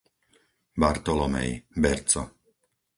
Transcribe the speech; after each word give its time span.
Bartolomej, 0.83 1.51
Berco 1.83 2.21